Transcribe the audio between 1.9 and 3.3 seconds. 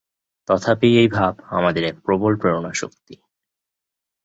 প্রবল প্রেরণাশক্তি।